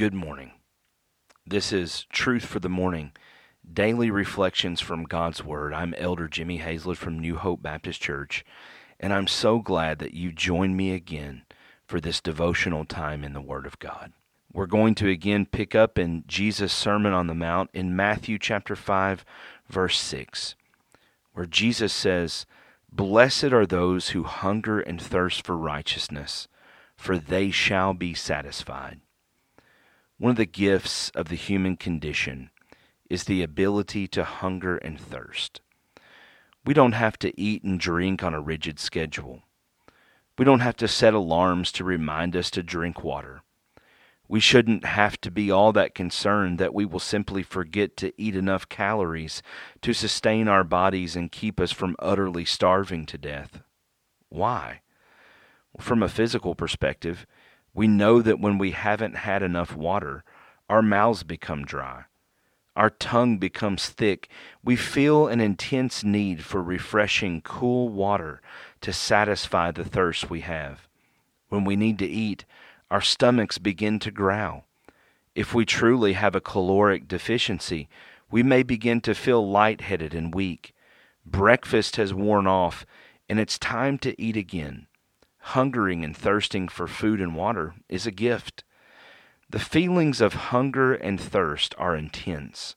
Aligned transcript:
Good 0.00 0.14
morning. 0.14 0.52
This 1.46 1.74
is 1.74 2.06
Truth 2.10 2.46
for 2.46 2.58
the 2.58 2.70
Morning, 2.70 3.12
daily 3.70 4.10
reflections 4.10 4.80
from 4.80 5.04
God's 5.04 5.44
Word. 5.44 5.74
I'm 5.74 5.92
Elder 5.92 6.26
Jimmy 6.26 6.56
Hazlett 6.56 6.96
from 6.96 7.18
New 7.18 7.36
Hope 7.36 7.60
Baptist 7.60 8.00
Church, 8.00 8.42
and 8.98 9.12
I'm 9.12 9.26
so 9.26 9.58
glad 9.58 9.98
that 9.98 10.14
you 10.14 10.32
join 10.32 10.74
me 10.74 10.94
again 10.94 11.42
for 11.84 12.00
this 12.00 12.22
devotional 12.22 12.86
time 12.86 13.22
in 13.24 13.34
the 13.34 13.42
Word 13.42 13.66
of 13.66 13.78
God. 13.78 14.14
We're 14.50 14.64
going 14.64 14.94
to 14.94 15.10
again 15.10 15.44
pick 15.44 15.74
up 15.74 15.98
in 15.98 16.24
Jesus' 16.26 16.72
Sermon 16.72 17.12
on 17.12 17.26
the 17.26 17.34
Mount 17.34 17.68
in 17.74 17.94
Matthew 17.94 18.38
chapter 18.38 18.74
5, 18.74 19.22
verse 19.68 20.00
6, 20.00 20.54
where 21.34 21.44
Jesus 21.44 21.92
says, 21.92 22.46
Blessed 22.90 23.52
are 23.52 23.66
those 23.66 24.08
who 24.08 24.22
hunger 24.22 24.80
and 24.80 24.98
thirst 24.98 25.44
for 25.44 25.58
righteousness, 25.58 26.48
for 26.96 27.18
they 27.18 27.50
shall 27.50 27.92
be 27.92 28.14
satisfied. 28.14 29.02
One 30.20 30.32
of 30.32 30.36
the 30.36 30.44
gifts 30.44 31.08
of 31.14 31.28
the 31.28 31.34
human 31.34 31.78
condition 31.78 32.50
is 33.08 33.24
the 33.24 33.42
ability 33.42 34.06
to 34.08 34.22
hunger 34.22 34.76
and 34.76 35.00
thirst. 35.00 35.62
We 36.62 36.74
don't 36.74 36.92
have 36.92 37.18
to 37.20 37.40
eat 37.40 37.62
and 37.62 37.80
drink 37.80 38.22
on 38.22 38.34
a 38.34 38.40
rigid 38.40 38.78
schedule. 38.78 39.44
We 40.36 40.44
don't 40.44 40.60
have 40.60 40.76
to 40.76 40.88
set 40.88 41.14
alarms 41.14 41.72
to 41.72 41.84
remind 41.84 42.36
us 42.36 42.50
to 42.50 42.62
drink 42.62 43.02
water. 43.02 43.40
We 44.28 44.40
shouldn't 44.40 44.84
have 44.84 45.18
to 45.22 45.30
be 45.30 45.50
all 45.50 45.72
that 45.72 45.94
concerned 45.94 46.58
that 46.58 46.74
we 46.74 46.84
will 46.84 47.00
simply 47.00 47.42
forget 47.42 47.96
to 47.96 48.12
eat 48.20 48.36
enough 48.36 48.68
calories 48.68 49.42
to 49.80 49.94
sustain 49.94 50.48
our 50.48 50.64
bodies 50.64 51.16
and 51.16 51.32
keep 51.32 51.58
us 51.58 51.72
from 51.72 51.96
utterly 51.98 52.44
starving 52.44 53.06
to 53.06 53.16
death. 53.16 53.62
Why? 54.28 54.82
From 55.78 56.02
a 56.02 56.10
physical 56.10 56.54
perspective, 56.54 57.24
we 57.74 57.86
know 57.86 58.20
that 58.20 58.40
when 58.40 58.58
we 58.58 58.72
haven't 58.72 59.16
had 59.16 59.42
enough 59.42 59.76
water, 59.76 60.24
our 60.68 60.82
mouths 60.82 61.22
become 61.22 61.64
dry. 61.64 62.04
Our 62.76 62.90
tongue 62.90 63.38
becomes 63.38 63.88
thick. 63.88 64.28
We 64.64 64.76
feel 64.76 65.28
an 65.28 65.40
intense 65.40 66.02
need 66.02 66.44
for 66.44 66.62
refreshing, 66.62 67.42
cool 67.42 67.88
water 67.88 68.40
to 68.80 68.92
satisfy 68.92 69.70
the 69.70 69.84
thirst 69.84 70.30
we 70.30 70.40
have. 70.40 70.88
When 71.48 71.64
we 71.64 71.76
need 71.76 71.98
to 71.98 72.06
eat, 72.06 72.44
our 72.90 73.00
stomachs 73.00 73.58
begin 73.58 73.98
to 74.00 74.10
growl. 74.10 74.64
If 75.34 75.54
we 75.54 75.64
truly 75.64 76.14
have 76.14 76.34
a 76.34 76.40
caloric 76.40 77.06
deficiency, 77.06 77.88
we 78.30 78.42
may 78.42 78.62
begin 78.62 79.00
to 79.02 79.14
feel 79.14 79.48
lightheaded 79.48 80.14
and 80.14 80.34
weak. 80.34 80.74
Breakfast 81.26 81.96
has 81.96 82.14
worn 82.14 82.46
off, 82.46 82.86
and 83.28 83.38
it's 83.38 83.58
time 83.58 83.98
to 83.98 84.20
eat 84.20 84.36
again 84.36 84.86
hungering 85.40 86.04
and 86.04 86.16
thirsting 86.16 86.68
for 86.68 86.86
food 86.86 87.20
and 87.20 87.34
water 87.34 87.74
is 87.88 88.06
a 88.06 88.10
gift. 88.10 88.64
The 89.48 89.58
feelings 89.58 90.20
of 90.20 90.34
hunger 90.34 90.94
and 90.94 91.20
thirst 91.20 91.74
are 91.76 91.96
intense. 91.96 92.76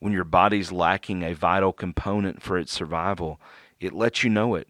When 0.00 0.12
your 0.12 0.24
body's 0.24 0.72
lacking 0.72 1.22
a 1.22 1.34
vital 1.34 1.72
component 1.72 2.42
for 2.42 2.58
its 2.58 2.72
survival, 2.72 3.40
it 3.78 3.92
lets 3.92 4.24
you 4.24 4.30
know 4.30 4.54
it. 4.54 4.68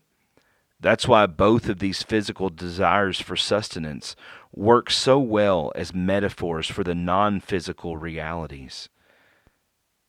That's 0.81 1.07
why 1.07 1.27
both 1.27 1.69
of 1.69 1.79
these 1.79 2.03
physical 2.03 2.49
desires 2.49 3.21
for 3.21 3.37
sustenance 3.37 4.17
work 4.53 4.91
so 4.91 5.19
well 5.19 5.73
as 5.75 5.95
metaphors 5.95 6.67
for 6.67 6.83
the 6.83 6.95
non 6.95 7.41
physical 7.41 7.97
realities. 7.97 8.89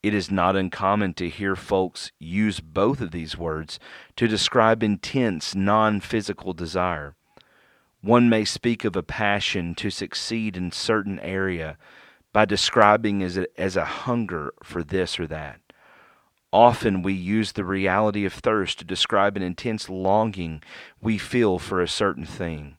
It 0.02 0.14
is 0.14 0.32
not 0.32 0.56
uncommon 0.56 1.14
to 1.14 1.28
hear 1.28 1.54
folks 1.54 2.10
use 2.18 2.58
both 2.58 3.00
of 3.00 3.12
these 3.12 3.38
words 3.38 3.78
to 4.16 4.26
describe 4.26 4.82
intense 4.82 5.54
non 5.54 6.00
physical 6.00 6.52
desire. 6.52 7.14
One 8.00 8.28
may 8.28 8.44
speak 8.44 8.84
of 8.84 8.96
a 8.96 9.02
passion 9.04 9.76
to 9.76 9.90
succeed 9.90 10.56
in 10.56 10.72
certain 10.72 11.20
area 11.20 11.78
by 12.32 12.46
describing 12.46 13.22
as 13.22 13.36
a, 13.36 13.46
as 13.60 13.76
a 13.76 13.84
hunger 13.84 14.52
for 14.64 14.82
this 14.82 15.20
or 15.20 15.28
that. 15.28 15.60
Often 16.52 17.02
we 17.02 17.12
use 17.12 17.52
the 17.52 17.64
reality 17.64 18.24
of 18.24 18.32
thirst 18.32 18.80
to 18.80 18.84
describe 18.84 19.36
an 19.36 19.42
intense 19.42 19.88
longing 19.88 20.64
we 21.00 21.16
feel 21.16 21.60
for 21.60 21.80
a 21.80 21.88
certain 21.88 22.26
thing. 22.26 22.76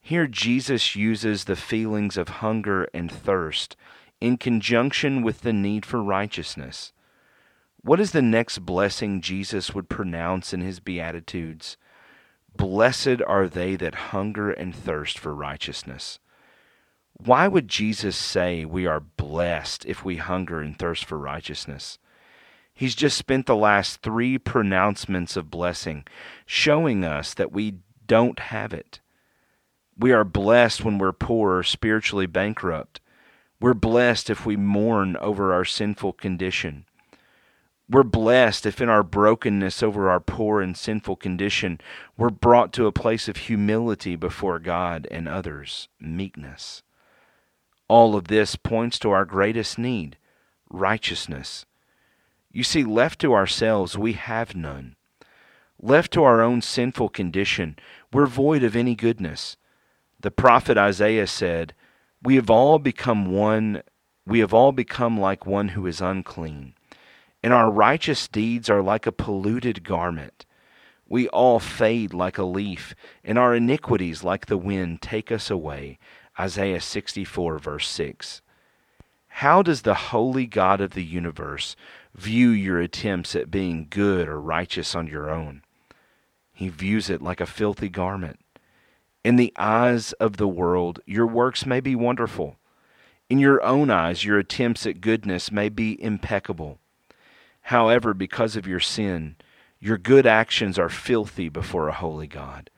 Here, 0.00 0.28
Jesus 0.28 0.94
uses 0.94 1.44
the 1.44 1.56
feelings 1.56 2.16
of 2.16 2.28
hunger 2.28 2.88
and 2.94 3.10
thirst 3.10 3.76
in 4.20 4.36
conjunction 4.36 5.22
with 5.22 5.42
the 5.42 5.52
need 5.52 5.86
for 5.86 6.02
righteousness. 6.02 6.92
What 7.82 8.00
is 8.00 8.12
the 8.12 8.22
next 8.22 8.58
blessing 8.58 9.20
Jesus 9.20 9.74
would 9.74 9.88
pronounce 9.88 10.52
in 10.52 10.60
his 10.60 10.80
Beatitudes? 10.80 11.76
Blessed 12.56 13.22
are 13.26 13.48
they 13.48 13.76
that 13.76 13.94
hunger 13.94 14.50
and 14.50 14.74
thirst 14.74 15.18
for 15.18 15.34
righteousness. 15.34 16.18
Why 17.12 17.48
would 17.48 17.68
Jesus 17.68 18.16
say 18.16 18.64
we 18.64 18.86
are 18.86 19.00
blessed 19.00 19.86
if 19.86 20.04
we 20.04 20.16
hunger 20.16 20.60
and 20.60 20.76
thirst 20.76 21.04
for 21.04 21.18
righteousness? 21.18 21.98
He's 22.74 22.94
just 22.94 23.16
spent 23.16 23.46
the 23.46 23.56
last 23.56 24.02
three 24.02 24.38
pronouncements 24.38 25.36
of 25.36 25.50
blessing 25.50 26.04
showing 26.46 27.04
us 27.04 27.34
that 27.34 27.52
we 27.52 27.74
don't 28.06 28.38
have 28.38 28.72
it. 28.72 29.00
We 29.98 30.12
are 30.12 30.24
blessed 30.24 30.84
when 30.84 30.98
we're 30.98 31.12
poor 31.12 31.58
or 31.58 31.62
spiritually 31.64 32.26
bankrupt. 32.26 33.00
We're 33.60 33.74
blessed 33.74 34.30
if 34.30 34.46
we 34.46 34.56
mourn 34.56 35.16
over 35.16 35.52
our 35.52 35.64
sinful 35.64 36.12
condition. 36.14 36.84
We're 37.90 38.02
blessed 38.04 38.66
if 38.66 38.80
in 38.80 38.88
our 38.88 39.02
brokenness 39.02 39.82
over 39.82 40.10
our 40.10 40.20
poor 40.20 40.60
and 40.60 40.76
sinful 40.76 41.16
condition, 41.16 41.80
we're 42.16 42.30
brought 42.30 42.72
to 42.74 42.86
a 42.86 42.92
place 42.92 43.28
of 43.28 43.36
humility 43.36 44.14
before 44.14 44.58
God 44.58 45.08
and 45.10 45.26
others, 45.26 45.88
meekness. 45.98 46.82
All 47.88 48.14
of 48.14 48.28
this 48.28 48.56
points 48.56 48.98
to 49.00 49.10
our 49.10 49.24
greatest 49.24 49.78
need 49.78 50.18
righteousness. 50.70 51.64
You 52.52 52.62
see, 52.62 52.84
left 52.84 53.20
to 53.20 53.32
ourselves, 53.32 53.96
we 53.96 54.12
have 54.12 54.54
none. 54.54 54.96
Left 55.80 56.12
to 56.12 56.24
our 56.24 56.42
own 56.42 56.60
sinful 56.60 57.08
condition, 57.10 57.76
we're 58.12 58.26
void 58.26 58.62
of 58.62 58.76
any 58.76 58.94
goodness. 58.94 59.56
The 60.20 60.30
prophet 60.30 60.76
Isaiah 60.76 61.26
said, 61.26 61.72
we 62.22 62.36
have 62.36 62.50
all 62.50 62.78
become 62.78 63.26
one, 63.26 63.82
we 64.26 64.40
have 64.40 64.52
all 64.52 64.72
become 64.72 65.18
like 65.18 65.46
one 65.46 65.68
who 65.68 65.86
is 65.86 66.00
unclean, 66.00 66.74
and 67.42 67.52
our 67.52 67.70
righteous 67.70 68.26
deeds 68.28 68.68
are 68.68 68.82
like 68.82 69.06
a 69.06 69.12
polluted 69.12 69.84
garment. 69.84 70.44
We 71.08 71.28
all 71.28 71.58
fade 71.58 72.12
like 72.12 72.36
a 72.36 72.44
leaf, 72.44 72.94
and 73.24 73.38
our 73.38 73.54
iniquities, 73.54 74.22
like 74.22 74.46
the 74.46 74.58
wind, 74.58 75.00
take 75.00 75.32
us 75.32 75.50
away. 75.50 75.98
Isaiah 76.38 76.80
64, 76.80 77.58
verse 77.58 77.88
6. 77.88 78.42
How 79.28 79.62
does 79.62 79.82
the 79.82 79.94
holy 79.94 80.46
God 80.46 80.80
of 80.80 80.92
the 80.94 81.04
universe 81.04 81.76
view 82.14 82.50
your 82.50 82.80
attempts 82.80 83.36
at 83.36 83.50
being 83.50 83.86
good 83.88 84.28
or 84.28 84.40
righteous 84.40 84.94
on 84.94 85.06
your 85.06 85.30
own? 85.30 85.62
He 86.52 86.68
views 86.68 87.08
it 87.08 87.22
like 87.22 87.40
a 87.40 87.46
filthy 87.46 87.88
garment. 87.88 88.40
In 89.28 89.36
the 89.36 89.52
eyes 89.58 90.14
of 90.14 90.38
the 90.38 90.48
world, 90.48 91.00
your 91.04 91.26
works 91.26 91.66
may 91.66 91.80
be 91.80 91.94
wonderful. 91.94 92.56
In 93.28 93.38
your 93.38 93.62
own 93.62 93.90
eyes, 93.90 94.24
your 94.24 94.38
attempts 94.38 94.86
at 94.86 95.02
goodness 95.02 95.52
may 95.52 95.68
be 95.68 96.02
impeccable. 96.02 96.78
However, 97.64 98.14
because 98.14 98.56
of 98.56 98.66
your 98.66 98.80
sin, 98.80 99.36
your 99.80 99.98
good 99.98 100.26
actions 100.26 100.78
are 100.78 100.88
filthy 100.88 101.50
before 101.50 101.88
a 101.88 101.92
holy 101.92 102.26
God. 102.26 102.70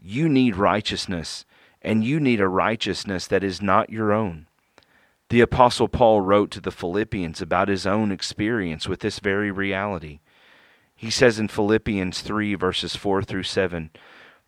You 0.00 0.26
need 0.26 0.56
righteousness, 0.56 1.44
and 1.82 2.02
you 2.02 2.18
need 2.18 2.40
a 2.40 2.48
righteousness 2.48 3.26
that 3.26 3.44
is 3.44 3.60
not 3.60 3.90
your 3.90 4.10
own. 4.10 4.46
The 5.28 5.42
Apostle 5.42 5.88
Paul 5.88 6.22
wrote 6.22 6.50
to 6.52 6.62
the 6.62 6.70
Philippians 6.70 7.42
about 7.42 7.68
his 7.68 7.86
own 7.86 8.10
experience 8.10 8.88
with 8.88 9.00
this 9.00 9.18
very 9.18 9.50
reality. 9.50 10.20
He 10.96 11.10
says 11.10 11.38
in 11.38 11.48
Philippians 11.48 12.22
3, 12.22 12.54
verses 12.54 12.96
4 12.96 13.22
through 13.22 13.42
7, 13.42 13.90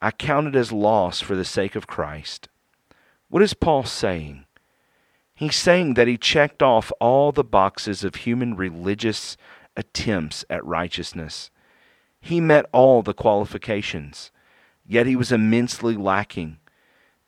I 0.00 0.10
count 0.12 0.46
it 0.46 0.54
as 0.56 0.70
loss 0.70 1.20
for 1.20 1.34
the 1.34 1.44
sake 1.44 1.74
of 1.74 1.86
Christ. 1.86 2.48
What 3.28 3.42
is 3.42 3.54
Paul 3.54 3.84
saying? 3.84 4.44
He's 5.34 5.56
saying 5.56 5.94
that 5.94 6.08
he 6.08 6.16
checked 6.16 6.62
off 6.62 6.92
all 7.00 7.32
the 7.32 7.44
boxes 7.44 8.04
of 8.04 8.16
human 8.16 8.56
religious 8.56 9.36
attempts 9.76 10.44
at 10.48 10.64
righteousness. 10.64 11.50
He 12.20 12.40
met 12.40 12.66
all 12.72 13.02
the 13.02 13.14
qualifications, 13.14 14.30
yet 14.86 15.06
he 15.06 15.14
was 15.14 15.30
immensely 15.30 15.96
lacking. 15.96 16.58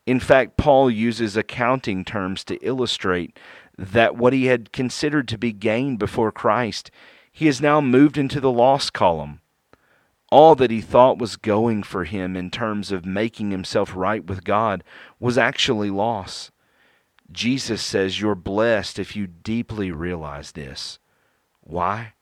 In 0.07 0.19
fact, 0.19 0.57
Paul 0.57 0.91
uses 0.91 1.37
accounting 1.37 2.05
terms 2.05 2.43
to 2.45 2.57
illustrate 2.67 3.39
that 3.79 4.17
what 4.17 4.33
he 4.33 4.47
had 4.47 4.73
considered 4.73 5.29
to 5.29 5.39
be 5.39 5.53
gain 5.53 5.97
before 5.97 6.33
Christ, 6.33 6.91
he 7.31 7.47
has 7.47 7.61
now 7.61 7.81
moved 7.81 8.19
into 8.19 8.41
the 8.41 8.51
loss 8.51 8.91
column. 8.91 9.40
All 10.31 10.55
that 10.55 10.71
he 10.71 10.81
thought 10.81 11.19
was 11.19 11.37
going 11.37 11.83
for 11.83 12.05
him 12.05 12.37
in 12.37 12.51
terms 12.51 12.93
of 12.93 13.05
making 13.05 13.51
himself 13.51 13.93
right 13.95 14.25
with 14.25 14.45
God 14.45 14.85
was 15.19 15.37
actually 15.37 15.91
loss. 15.91 16.53
Jesus 17.33 17.83
says 17.83 18.21
you're 18.21 18.35
blessed 18.35 18.99
if 18.99 19.15
you 19.17 19.27
deeply 19.27 19.91
realize 19.91 20.53
this. 20.53 20.99
Why? 21.61 22.15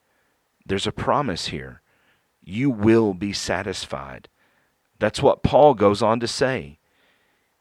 There's 0.65 0.87
a 0.87 0.93
promise 0.93 1.49
here. 1.49 1.83
You 2.43 2.71
will 2.71 3.15
be 3.15 3.33
satisfied. 3.33 4.29
That's 4.99 5.23
what 5.23 5.43
Paul 5.43 5.75
goes 5.75 6.03
on 6.03 6.21
to 6.21 6.27
say. 6.27 6.79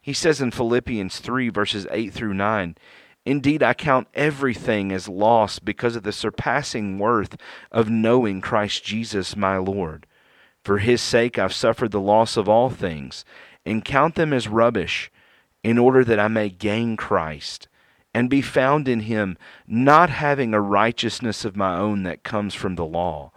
He 0.01 0.13
says 0.13 0.39
in 0.39 0.51
Philippians 0.51 1.19
3, 1.19 1.49
verses 1.49 1.85
8 1.91 2.13
through 2.13 2.33
9, 2.33 2.77
Indeed, 3.25 3.61
I 3.61 3.73
count 3.73 4.07
everything 4.13 4.93
as 4.93 5.09
loss 5.09 5.59
because 5.59 5.97
of 5.97 6.03
the 6.03 6.13
surpassing 6.13 6.97
worth 6.97 7.35
of 7.73 7.89
knowing 7.89 8.39
Christ 8.39 8.85
Jesus 8.85 9.35
my 9.35 9.57
Lord. 9.57 10.06
For 10.67 10.79
his 10.79 11.01
sake 11.01 11.39
I've 11.39 11.53
suffered 11.53 11.91
the 11.91 12.01
loss 12.01 12.35
of 12.35 12.49
all 12.49 12.69
things, 12.69 13.23
and 13.65 13.85
count 13.85 14.15
them 14.15 14.33
as 14.33 14.49
rubbish, 14.49 15.09
in 15.63 15.77
order 15.77 16.03
that 16.03 16.19
I 16.19 16.27
may 16.27 16.49
gain 16.49 16.97
Christ, 16.97 17.69
and 18.13 18.29
be 18.29 18.41
found 18.41 18.89
in 18.89 18.99
him, 18.99 19.37
not 19.65 20.09
having 20.09 20.53
a 20.53 20.59
righteousness 20.59 21.45
of 21.45 21.55
my 21.55 21.77
own 21.77 22.03
that 22.03 22.25
comes 22.25 22.53
from 22.53 22.75
the 22.75 22.83
law, 22.83 23.31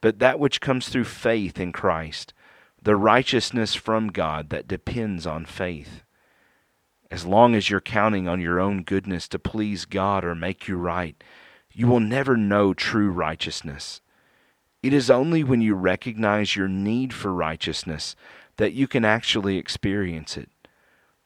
but 0.00 0.20
that 0.20 0.38
which 0.38 0.60
comes 0.60 0.88
through 0.88 1.06
faith 1.06 1.58
in 1.58 1.72
Christ, 1.72 2.32
the 2.80 2.94
righteousness 2.94 3.74
from 3.74 4.06
God 4.06 4.50
that 4.50 4.68
depends 4.68 5.26
on 5.26 5.46
faith. 5.46 6.04
As 7.10 7.26
long 7.26 7.56
as 7.56 7.68
you're 7.68 7.80
counting 7.80 8.28
on 8.28 8.40
your 8.40 8.60
own 8.60 8.84
goodness 8.84 9.26
to 9.30 9.40
please 9.40 9.84
God 9.84 10.24
or 10.24 10.36
make 10.36 10.68
you 10.68 10.76
right, 10.76 11.20
you 11.72 11.88
will 11.88 11.98
never 11.98 12.36
know 12.36 12.72
true 12.72 13.10
righteousness. 13.10 14.00
It 14.82 14.92
is 14.92 15.10
only 15.10 15.42
when 15.42 15.60
you 15.60 15.74
recognize 15.74 16.54
your 16.56 16.68
need 16.68 17.12
for 17.12 17.32
righteousness 17.32 18.14
that 18.56 18.72
you 18.72 18.86
can 18.86 19.04
actually 19.04 19.56
experience 19.56 20.36
it. 20.36 20.50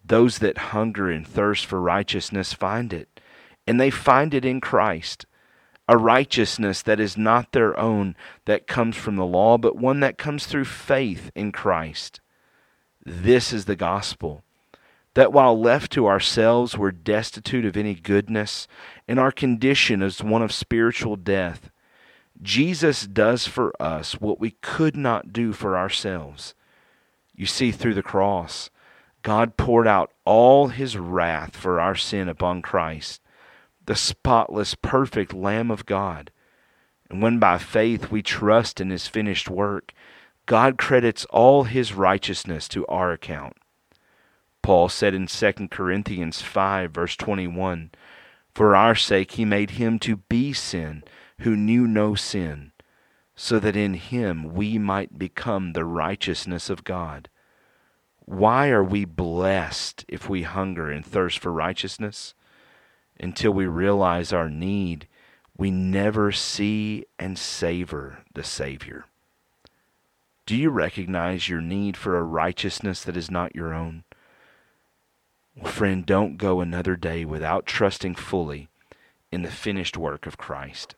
Those 0.05 0.39
that 0.39 0.59
hunger 0.59 1.11
and 1.11 1.27
thirst 1.27 1.67
for 1.67 1.81
righteousness 1.81 2.53
find 2.53 2.93
it, 2.93 3.21
and 3.67 3.81
they 3.81 3.91
find 3.91 4.35
it 4.35 4.45
in 4.45 4.61
Christ. 4.61 5.27
A 5.89 5.97
righteousness 5.97 6.83
that 6.83 7.01
is 7.01 7.17
not 7.17 7.53
their 7.53 7.79
own, 7.79 8.17
that 8.47 8.67
comes 8.67 8.97
from 8.97 9.17
the 9.17 9.27
law, 9.27 9.59
but 9.59 9.77
one 9.77 10.01
that 10.01 10.19
comes 10.19 10.47
through 10.47 10.65
faith 10.65 11.31
in 11.35 11.53
Christ. 11.53 12.21
This 13.05 13.53
is 13.53 13.65
the 13.67 13.77
gospel 13.77 14.45
that 15.15 15.33
while 15.33 15.59
left 15.61 15.93
to 15.93 16.07
ourselves 16.07 16.79
we're 16.79 16.91
destitute 16.91 17.65
of 17.65 17.77
any 17.77 17.95
goodness, 17.95 18.67
and 19.07 19.19
our 19.19 19.33
condition 19.33 20.03
is 20.03 20.23
one 20.23 20.43
of 20.43 20.53
spiritual 20.53 21.17
death, 21.17 21.71
Jesus 22.43 23.07
does 23.07 23.47
for 23.47 23.73
us 23.81 24.21
what 24.21 24.41
we 24.41 24.53
could 24.63 24.97
not 24.97 25.33
do 25.33 25.53
for 25.53 25.77
ourselves. 25.77 26.55
You 27.35 27.47
see, 27.47 27.71
through 27.71 27.95
the 27.95 28.03
cross, 28.03 28.69
God 29.23 29.57
poured 29.57 29.87
out 29.87 30.11
all 30.25 30.69
his 30.69 30.97
wrath 30.97 31.57
for 31.57 31.81
our 31.81 31.95
sin 31.95 32.29
upon 32.29 32.61
Christ, 32.61 33.23
the 33.87 33.95
spotless, 33.95 34.75
perfect 34.75 35.33
Lamb 35.33 35.71
of 35.71 35.87
God. 35.87 36.33
And 37.09 37.23
when 37.23 37.39
by 37.39 37.59
faith 37.59 38.11
we 38.11 38.23
trust 38.23 38.81
in 38.81 38.91
his 38.91 39.07
finished 39.07 39.49
work, 39.49 39.93
God 40.47 40.79
credits 40.79 41.25
all 41.27 41.65
his 41.65 41.93
righteousness 41.93 42.67
to 42.69 42.85
our 42.87 43.13
account. 43.13 43.57
Paul 44.63 44.89
said 44.89 45.15
in 45.15 45.27
2 45.27 45.53
Corinthians 45.71 46.41
5, 46.43 46.91
verse 46.91 47.17
21, 47.17 47.91
For 48.55 48.75
our 48.75 48.95
sake 48.97 49.33
he 49.33 49.45
made 49.45 49.73
him 49.73 49.99
to 50.01 50.17
be 50.17 50.53
sin 50.53 51.05
who 51.41 51.57
knew 51.57 51.87
no 51.87 52.15
sin, 52.15 52.73
so 53.35 53.59
that 53.59 53.77
in 53.77 53.95
him 53.95 54.55
we 54.55 54.79
might 54.79 55.19
become 55.19 55.73
the 55.73 55.85
righteousness 55.85 56.71
of 56.71 56.85
God. 56.85 57.29
Why 58.25 58.71
are 58.71 58.85
we 58.85 59.05
blessed 59.05 60.05
if 60.09 60.29
we 60.29 60.43
hunger 60.43 60.91
and 60.91 61.05
thirst 61.05 61.39
for 61.39 61.53
righteousness? 61.53 62.35
Until 63.19 63.53
we 63.53 63.67
realize 63.67 64.33
our 64.33 64.49
need, 64.49 65.07
we 65.57 65.71
never 65.71 66.33
see 66.33 67.05
and 67.19 67.39
savor 67.39 68.19
the 68.35 68.45
Savior. 68.45 69.05
Do 70.47 70.57
you 70.57 70.71
recognize 70.71 71.49
your 71.49 71.61
need 71.61 71.97
for 71.97 72.17
a 72.17 72.23
righteousness 72.23 73.03
that 73.05 73.17
is 73.17 73.31
not 73.31 73.55
your 73.55 73.73
own? 73.73 74.05
Well, 75.57 75.71
friend, 75.71 76.05
don't 76.05 76.37
go 76.37 76.61
another 76.61 76.97
day 76.97 77.25
without 77.25 77.67
trusting 77.67 78.15
fully 78.15 78.69
in 79.31 79.43
the 79.43 79.51
finished 79.51 79.97
work 79.97 80.27
of 80.27 80.39
Christ. 80.39 80.95